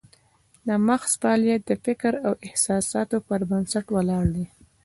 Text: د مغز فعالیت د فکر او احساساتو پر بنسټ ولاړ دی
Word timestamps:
د 0.67 0.69
مغز 0.87 1.11
فعالیت 1.21 1.61
د 1.67 1.71
فکر 1.85 2.13
او 2.27 2.33
احساساتو 2.47 3.17
پر 3.27 3.41
بنسټ 3.49 3.85
ولاړ 3.95 4.23
دی 4.35 4.45